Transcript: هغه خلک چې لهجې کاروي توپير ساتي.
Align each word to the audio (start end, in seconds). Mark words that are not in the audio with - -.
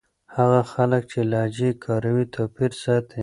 هغه 0.35 0.61
خلک 0.73 1.01
چې 1.11 1.19
لهجې 1.31 1.69
کاروي 1.83 2.25
توپير 2.35 2.71
ساتي. 2.83 3.19